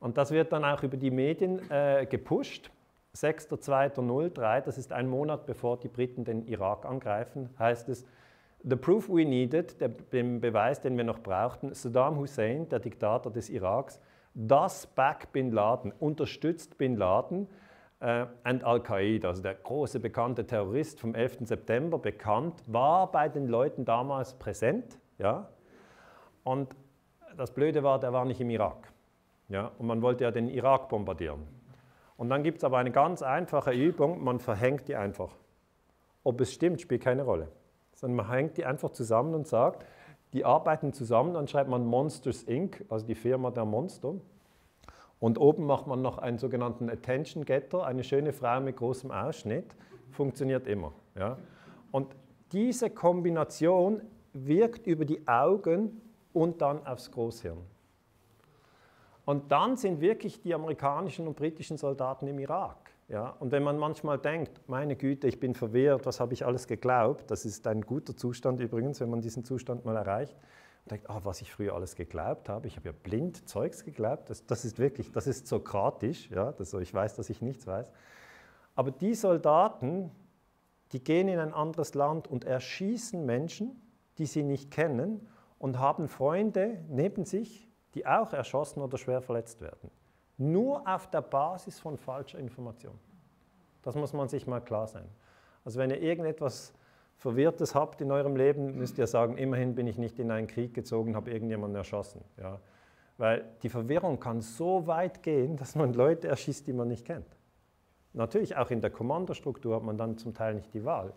[0.00, 2.70] Und das wird dann auch über die Medien äh, gepusht.
[3.14, 8.04] 6.2.03, das ist ein Monat bevor die Briten den Irak angreifen, heißt es,
[8.68, 13.30] The proof we needed, der, den Beweis, den wir noch brauchten, Saddam Hussein, der Diktator
[13.30, 14.00] des Iraks,
[14.34, 17.46] das back Bin Laden, unterstützt Bin Laden
[18.00, 21.46] äh, und Al-Qaida, also der große bekannte Terrorist vom 11.
[21.46, 24.98] September, bekannt, war bei den Leuten damals präsent.
[25.18, 25.48] Ja?
[26.42, 26.74] Und
[27.36, 28.92] das Blöde war, der war nicht im Irak.
[29.48, 29.70] Ja?
[29.78, 31.46] Und man wollte ja den Irak bombardieren.
[32.16, 35.30] Und dann gibt es aber eine ganz einfache Übung, man verhängt die einfach.
[36.24, 37.46] Ob es stimmt, spielt keine Rolle
[37.96, 39.84] sondern man hängt die einfach zusammen und sagt,
[40.32, 44.14] die arbeiten zusammen, dann schreibt man Monsters Inc., also die Firma der Monster.
[45.18, 49.74] Und oben macht man noch einen sogenannten Attention Getter, eine schöne Frau mit großem Ausschnitt,
[50.10, 50.92] funktioniert immer.
[51.18, 51.38] Ja?
[51.90, 52.14] Und
[52.52, 54.02] diese Kombination
[54.34, 57.58] wirkt über die Augen und dann aufs Großhirn.
[59.24, 62.76] Und dann sind wirklich die amerikanischen und britischen Soldaten im Irak.
[63.08, 66.66] Ja, und wenn man manchmal denkt, meine Güte, ich bin verwirrt, was habe ich alles
[66.66, 70.36] geglaubt, das ist ein guter Zustand übrigens, wenn man diesen Zustand mal erreicht,
[70.84, 74.30] und denkt, oh, was ich früher alles geglaubt habe, ich habe ja blind Zeugs geglaubt,
[74.30, 77.90] das, das ist wirklich, das ist sokratisch, ja, das, ich weiß, dass ich nichts weiß.
[78.74, 80.10] Aber die Soldaten,
[80.92, 83.80] die gehen in ein anderes Land und erschießen Menschen,
[84.18, 89.60] die sie nicht kennen und haben Freunde neben sich, die auch erschossen oder schwer verletzt
[89.60, 89.90] werden.
[90.38, 92.98] Nur auf der Basis von falscher Information.
[93.82, 95.06] Das muss man sich mal klar sein.
[95.64, 96.74] Also wenn ihr irgendetwas
[97.16, 100.74] Verwirrtes habt in eurem Leben, müsst ihr sagen, immerhin bin ich nicht in einen Krieg
[100.74, 102.22] gezogen, habe irgendjemanden erschossen.
[102.36, 102.60] Ja?
[103.16, 107.26] Weil die Verwirrung kann so weit gehen, dass man Leute erschießt, die man nicht kennt.
[108.12, 111.12] Natürlich auch in der Kommandostruktur hat man dann zum Teil nicht die Wahl.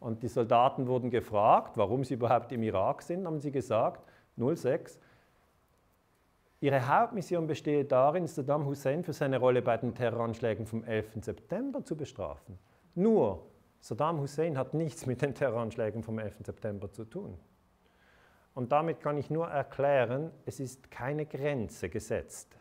[0.00, 4.02] Und die Soldaten wurden gefragt, warum sie überhaupt im Irak sind, haben sie gesagt,
[4.36, 4.98] 06,
[6.60, 11.24] Ihre Hauptmission besteht darin, Saddam Hussein für seine Rolle bei den Terroranschlägen vom 11.
[11.24, 12.58] September zu bestrafen.
[12.94, 13.46] Nur,
[13.80, 16.36] Saddam Hussein hat nichts mit den Terroranschlägen vom 11.
[16.46, 17.36] September zu tun.
[18.54, 22.56] Und damit kann ich nur erklären, es ist keine Grenze gesetzt,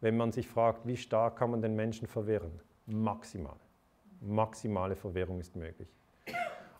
[0.00, 2.60] wenn man sich fragt, wie stark kann man den Menschen verwirren.
[2.86, 3.56] Maximal.
[4.20, 5.88] Maximale Verwirrung ist möglich.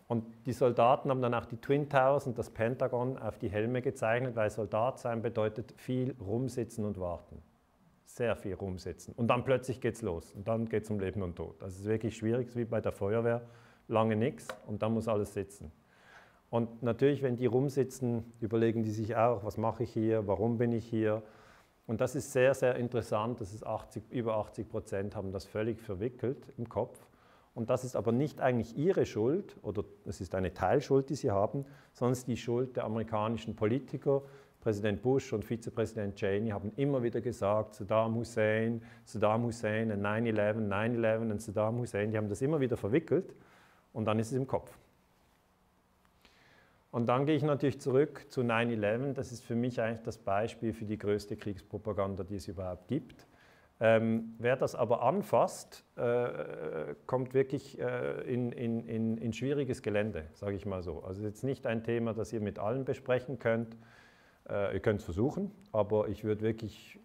[0.07, 3.81] Und die Soldaten haben dann auch die Twin Towers und das Pentagon auf die Helme
[3.81, 7.41] gezeichnet, weil Soldat sein bedeutet viel rumsitzen und warten.
[8.05, 9.15] Sehr viel rumsitzen.
[9.17, 10.33] Und dann plötzlich geht es los.
[10.33, 11.55] Und dann geht es um Leben und Tod.
[11.59, 13.41] Das ist wirklich schwierig, wie bei der Feuerwehr.
[13.87, 15.71] Lange nichts und dann muss alles sitzen.
[16.49, 20.71] Und natürlich, wenn die rumsitzen, überlegen die sich auch, was mache ich hier, warum bin
[20.71, 21.23] ich hier.
[21.87, 23.41] Und das ist sehr, sehr interessant.
[23.41, 26.97] Das ist 80, über 80 Prozent haben das völlig verwickelt im Kopf.
[27.55, 31.31] Und das ist aber nicht eigentlich ihre Schuld oder es ist eine Teilschuld, die sie
[31.31, 34.23] haben, sondern es ist die Schuld der amerikanischen Politiker.
[34.59, 41.31] Präsident Bush und Vizepräsident Cheney haben immer wieder gesagt, Saddam Hussein, Saddam Hussein, 9-11, 9-11
[41.31, 43.33] und Saddam Hussein, die haben das immer wieder verwickelt
[43.93, 44.77] und dann ist es im Kopf.
[46.91, 49.13] Und dann gehe ich natürlich zurück zu 9-11.
[49.13, 53.27] Das ist für mich eigentlich das Beispiel für die größte Kriegspropaganda, die es überhaupt gibt.
[53.81, 60.55] Ähm, wer das aber anfasst, äh, kommt wirklich äh, in, in, in, schwieriges Gelände, sage
[60.55, 61.03] ich mal so.
[61.03, 63.75] Also jetzt nicht ein Thema, das ihr mit allen besprechen könnt.
[64.47, 66.99] Äh, ihr könnt es versuchen, aber ich würde wirklich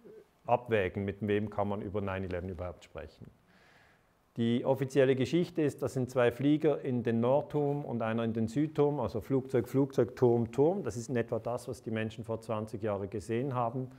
[0.47, 3.27] abwägen, mit wem kann man über 9-11 überhaupt sprechen.
[4.37, 8.47] Die offizielle Geschichte ist, das sind zwei Flieger in den Nordturm und einer in den
[8.47, 10.85] Südturm, also Flugzeug, Flugzeug, Turm, Turm.
[10.85, 13.91] Das ist in etwa das, was die Menschen vor 20 Jahren gesehen haben.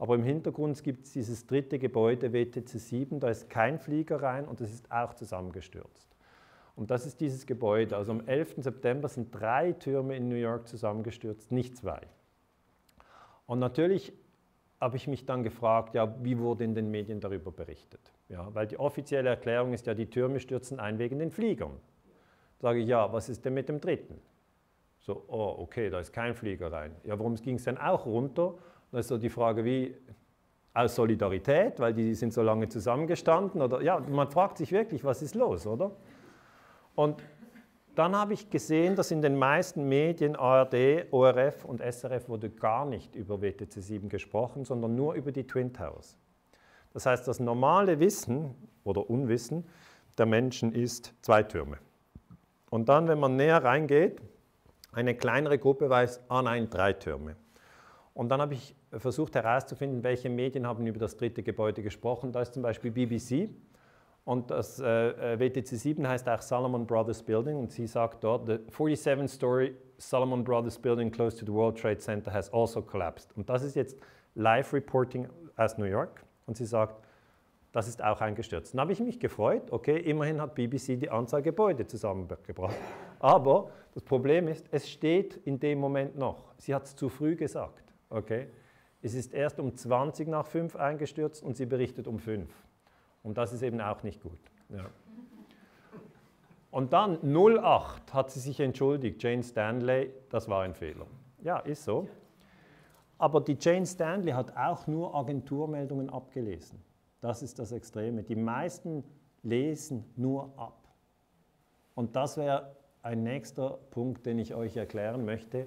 [0.00, 4.46] Aber im Hintergrund gibt es dieses dritte Gebäude, WTC 7, da ist kein Flieger rein
[4.46, 6.16] und es ist auch zusammengestürzt.
[6.74, 7.98] Und das ist dieses Gebäude.
[7.98, 8.54] Also am 11.
[8.62, 12.00] September sind drei Türme in New York zusammengestürzt, nicht zwei.
[13.44, 14.14] Und natürlich
[14.80, 18.00] habe ich mich dann gefragt, ja, wie wurde in den Medien darüber berichtet?
[18.30, 21.76] Ja, weil die offizielle Erklärung ist ja, die Türme stürzen ein wegen den Fliegern.
[22.58, 24.18] Da sage ich, ja, was ist denn mit dem dritten?
[25.00, 26.96] So, oh, okay, da ist kein Flieger rein.
[27.04, 28.54] Ja, warum ging es denn auch runter?
[28.92, 29.94] Das ist so die Frage, wie
[30.74, 35.22] aus Solidarität, weil die sind so lange zusammengestanden oder ja, man fragt sich wirklich, was
[35.22, 35.92] ist los, oder?
[36.94, 37.22] Und
[37.94, 42.86] dann habe ich gesehen, dass in den meisten Medien, ARD, ORF und SRF wurde gar
[42.86, 46.16] nicht über WTC 7 gesprochen, sondern nur über die Twin Towers.
[46.92, 49.66] Das heißt, das normale Wissen oder Unwissen
[50.18, 51.78] der Menschen ist zwei Türme.
[52.70, 54.20] Und dann, wenn man näher reingeht,
[54.92, 57.36] eine kleinere Gruppe weiß, ah nein, drei Türme.
[58.14, 62.32] Und dann habe ich versucht herauszufinden, welche Medien haben über das dritte Gebäude gesprochen.
[62.32, 63.50] Da ist zum Beispiel BBC
[64.24, 68.46] und das äh, äh WTC 7 heißt auch Salomon Brothers Building und sie sagt dort,
[68.46, 73.36] the 47-story Salomon Brothers Building close to the World Trade Center has also collapsed.
[73.36, 73.96] Und das ist jetzt
[74.34, 77.04] Live-Reporting aus New York und sie sagt,
[77.72, 78.74] das ist auch eingestürzt.
[78.74, 82.74] Dann habe ich mich gefreut, okay, immerhin hat BBC die Anzahl Gebäude zusammengebracht.
[83.20, 86.52] Aber das Problem ist, es steht in dem Moment noch.
[86.56, 87.84] Sie hat es zu früh gesagt.
[88.08, 88.48] Okay?
[89.02, 92.50] Es ist erst um 20 nach 5 eingestürzt und sie berichtet um 5.
[93.22, 94.38] Und das ist eben auch nicht gut.
[94.68, 94.86] Ja.
[96.70, 101.06] Und dann 08 hat sie sich entschuldigt, Jane Stanley, das war ein Fehler.
[101.42, 102.08] Ja, ist so.
[103.18, 106.82] Aber die Jane Stanley hat auch nur Agenturmeldungen abgelesen.
[107.20, 108.22] Das ist das Extreme.
[108.22, 109.04] Die meisten
[109.42, 110.88] lesen nur ab.
[111.94, 115.66] Und das wäre ein nächster Punkt, den ich euch erklären möchte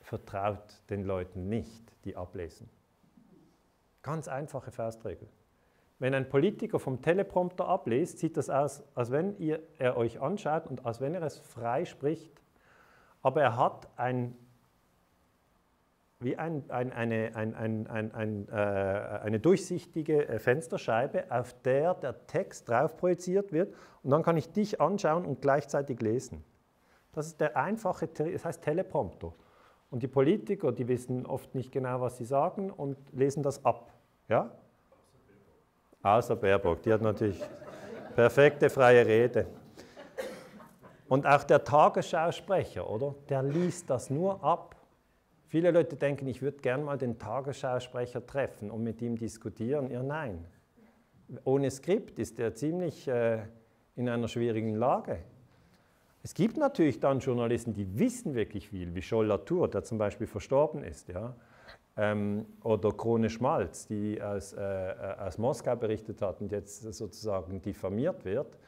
[0.00, 2.68] vertraut den Leuten nicht, die ablesen.
[4.02, 5.28] Ganz einfache Faustregel.
[5.98, 10.66] Wenn ein Politiker vom Teleprompter ablest, sieht das aus, als wenn ihr, er euch anschaut
[10.66, 12.40] und als wenn er es frei spricht.
[13.20, 14.34] Aber er hat ein,
[16.18, 22.96] wie ein, ein, eine, ein, äh, eine durchsichtige äh, Fensterscheibe, auf der der Text drauf
[22.96, 26.42] projiziert wird und dann kann ich dich anschauen und gleichzeitig lesen.
[27.12, 29.34] Das ist der einfache, das heißt Teleprompter.
[29.90, 33.92] Und die Politiker, die wissen oft nicht genau, was sie sagen und lesen das ab.
[34.28, 34.52] Ja?
[36.02, 37.42] Außer Baerbock, die hat natürlich
[38.14, 39.46] perfekte freie Rede.
[41.08, 43.16] Und auch der Tagesschausprecher, oder?
[43.28, 44.76] Der liest das nur ab.
[45.48, 49.90] Viele Leute denken, ich würde gern mal den Tagesschausprecher treffen und mit ihm diskutieren.
[49.90, 50.46] Ja, nein.
[51.42, 53.40] Ohne Skript ist er ziemlich äh,
[53.96, 55.18] in einer schwierigen Lage.
[56.22, 60.26] Es gibt natürlich dann Journalisten, die wissen wirklich viel, wie Scholl Latour, der zum Beispiel
[60.26, 61.34] verstorben ist, ja?
[61.96, 67.60] Ähm, oder Krone Schmalz, die aus, äh, äh, aus Moskau berichtet hat und jetzt sozusagen
[67.62, 68.58] diffamiert wird.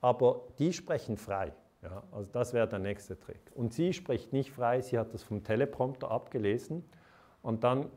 [0.00, 1.52] Aber die sprechen frei.
[1.82, 2.02] Ja?
[2.10, 3.40] Also das wäre der nächste Trick.
[3.54, 6.84] Und sie spricht nicht frei, sie hat das vom Teleprompter abgelesen.
[7.42, 7.90] Und dann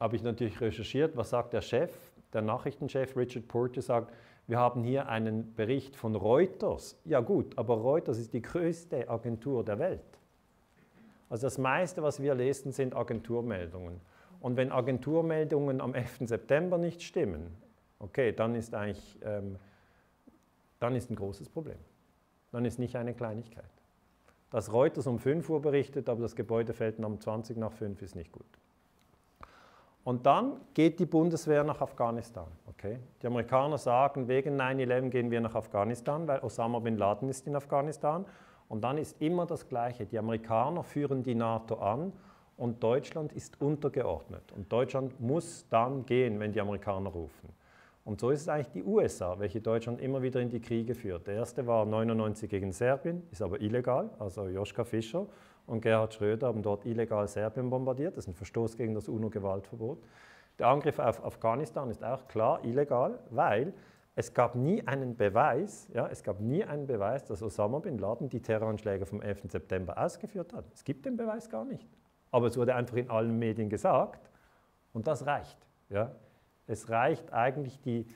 [0.00, 1.92] habe ich natürlich recherchiert, was sagt der Chef,
[2.32, 4.12] der Nachrichtenchef Richard Porter sagt,
[4.48, 7.00] wir haben hier einen Bericht von Reuters.
[7.04, 10.00] Ja gut, aber Reuters ist die größte Agentur der Welt.
[11.30, 14.00] Also das meiste, was wir lesen, sind Agenturmeldungen.
[14.40, 16.20] Und wenn Agenturmeldungen am 11.
[16.22, 17.56] September nicht stimmen,
[18.00, 19.56] okay, dann ist eigentlich ähm,
[20.78, 21.78] dann ist ein großes Problem.
[22.52, 23.64] Dann ist nicht eine Kleinigkeit.
[24.50, 28.14] Dass Reuters um 5 Uhr berichtet, aber das Gebäude fällt um 20 nach 5, ist
[28.14, 28.46] nicht gut.
[30.04, 32.46] Und dann geht die Bundeswehr nach Afghanistan.
[32.66, 32.98] Okay?
[33.20, 37.56] Die Amerikaner sagen, wegen 9-11 gehen wir nach Afghanistan, weil Osama bin Laden ist in
[37.56, 38.24] Afghanistan.
[38.68, 40.06] Und dann ist immer das Gleiche.
[40.06, 42.12] Die Amerikaner führen die NATO an
[42.56, 44.52] und Deutschland ist untergeordnet.
[44.54, 47.48] Und Deutschland muss dann gehen, wenn die Amerikaner rufen.
[48.04, 51.26] Und so ist es eigentlich die USA, welche Deutschland immer wieder in die Kriege führt.
[51.26, 55.26] Der erste war 99 gegen Serbien, ist aber illegal, also Joschka Fischer
[55.68, 58.16] und Gerhard Schröder haben dort illegal Serbien bombardiert.
[58.16, 60.02] Das ist ein Verstoß gegen das UNO-Gewaltverbot.
[60.58, 63.72] Der Angriff auf Afghanistan ist auch klar illegal, weil
[64.16, 68.28] es gab nie einen Beweis, ja, es gab nie einen Beweis, dass Osama bin Laden
[68.28, 69.42] die Terroranschläge vom 11.
[69.48, 70.64] September ausgeführt hat.
[70.74, 71.86] Es gibt den Beweis gar nicht.
[72.32, 74.28] Aber es wurde einfach in allen Medien gesagt
[74.92, 75.58] und das reicht.
[75.88, 76.10] Ja.
[76.66, 78.06] Es reicht eigentlich, die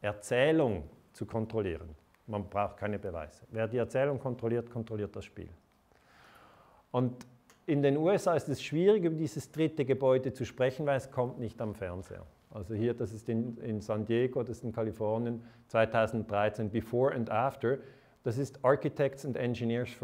[0.00, 1.96] Erzählung zu kontrollieren.
[2.26, 3.46] Man braucht keine Beweise.
[3.50, 5.48] Wer die Erzählung kontrolliert, kontrolliert das Spiel.
[6.90, 7.26] Und
[7.66, 11.38] in den USA ist es schwierig, über dieses dritte Gebäude zu sprechen, weil es kommt
[11.38, 12.24] nicht am Fernseher.
[12.50, 17.30] Also hier, das ist in, in San Diego, das ist in Kalifornien 2013, Before and
[17.30, 17.78] After.
[18.24, 19.96] Das ist Architects and Engineers for